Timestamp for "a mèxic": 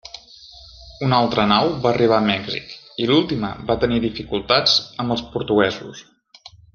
2.21-2.73